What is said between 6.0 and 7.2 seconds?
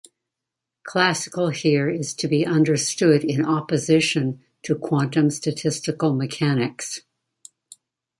mechanics.